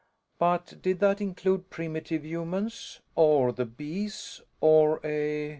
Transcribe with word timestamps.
But 0.39 0.81
did 0.81 0.99
that 1.01 1.21
include 1.21 1.69
primitive 1.69 2.25
humans? 2.25 3.01
Or 3.13 3.51
the 3.51 3.65
Bees? 3.67 4.41
Or 4.59 4.99
a 5.05 5.49